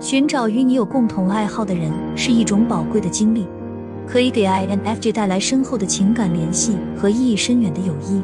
[0.00, 3.46] 寻找与你有共同爱好的人是一种宝贵的经历，
[4.06, 8.22] 可以给 INFJ 带来深厚的情感联系和意义深远的友谊。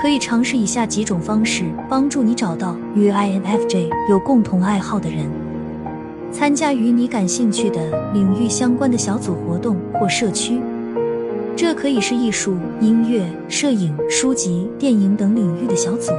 [0.00, 5.26] 可以尝试以下几种方式帮助你找到与 INFJ 有共同爱好的人：
[6.32, 10.58] 参加与你感兴趣的领域相关的小组活动或社区，
[11.54, 16.12] 这可以是艺术、音乐、摄影、书籍、电影等领域的小组。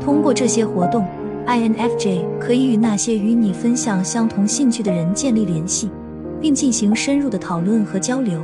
[0.00, 1.06] 通过这些活动
[1.46, 5.90] ，INFJ 可以与那些与你分享相同兴趣的人建立联系，
[6.40, 8.40] 并进行深入的讨论和交流。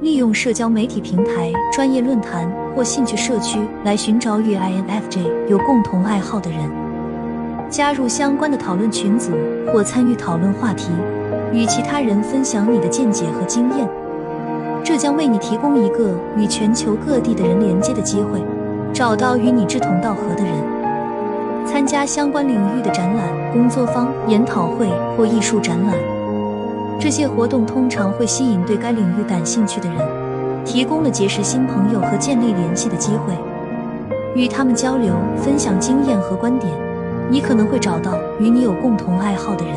[0.00, 6.70] 利用社交媒体平台、专业论坛或兴趣社区来寻找与 INFJ 有共同爱好的人，
[7.68, 9.32] 加入相关的讨论群组
[9.72, 10.90] 或参与讨论话题，
[11.52, 13.88] 与其他人分享你的见解和经验。
[14.84, 18.40] 这将为你提供一个与全球各地的人连接的机会，
[18.92, 20.54] 找到与你志同道合的人，
[21.70, 25.94] 参加相关领域的展览、工作坊、研讨会或艺术展览。
[26.98, 29.98] 这些活动通常会吸引对该领域感兴趣的人，
[30.64, 33.34] 提供了结识新朋友和建立联系的机会。
[34.34, 36.72] 与他们交流、分享经验和观点，
[37.30, 39.74] 你可能会找到与你有共同爱好的人。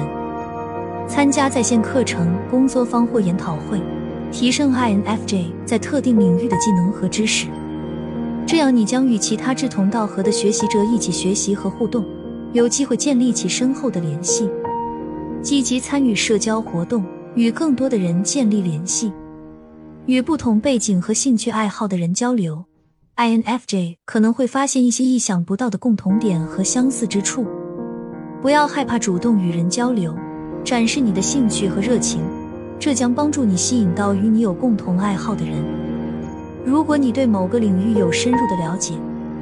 [1.09, 3.81] 参加在线课程、工作坊或研讨会，
[4.31, 7.48] 提升 INFJ 在特定领域的技能和知识。
[8.52, 12.03] 这样，你将与其他志同道合的学习者一起学习和互动，
[12.52, 14.49] 有机会建立起深厚的联系。
[15.41, 17.02] 积极参与社交活动，
[17.33, 19.09] 与更多的人建立联系，
[20.05, 22.66] 与不同背景和兴趣爱好的人交流。
[23.16, 27.45] INFJ 可能会发现一些意想不到的共同点和相似之处。
[28.41, 30.13] 不要害怕主动与人交流，
[30.65, 32.19] 展示你的兴趣和热情，
[32.77, 35.80] 这将帮助你吸引到与你有共同爱好的人。
[36.64, 38.94] 如果你对某个领域有深入的了解，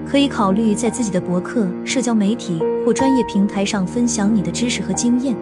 [0.09, 5.36] 可以考虑在自己的博客、社交媒体或专业平台上分享你的知识和经验。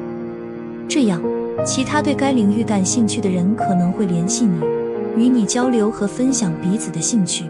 [0.90, 1.22] 这样，
[1.64, 4.60] 其他对该领域感兴趣的人可能会联系你，
[5.16, 7.46] 与你交流和分享彼此的兴趣。